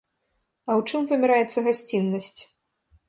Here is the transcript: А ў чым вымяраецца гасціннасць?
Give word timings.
А 0.69 0.71
ў 0.79 0.95
чым 0.95 1.05
вымяраецца 1.11 1.57
гасціннасць? 1.71 2.37